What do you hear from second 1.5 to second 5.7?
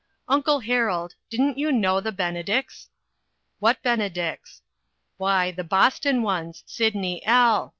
you know the Benedicts?" "What Benedicts?"" Why, the